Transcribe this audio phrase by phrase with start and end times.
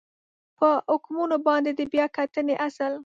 [0.57, 2.93] په حکمونو باندې د بیا کتنې اصل